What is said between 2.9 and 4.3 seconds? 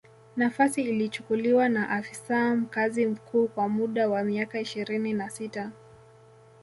mkuu kwa muda wa